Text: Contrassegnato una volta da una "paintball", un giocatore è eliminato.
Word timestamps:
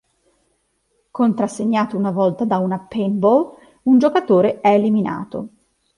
Contrassegnato 1.11 1.95
una 1.95 2.09
volta 2.09 2.43
da 2.43 2.57
una 2.57 2.79
"paintball", 2.79 3.53
un 3.83 3.99
giocatore 3.99 4.59
è 4.59 4.73
eliminato. 4.73 5.49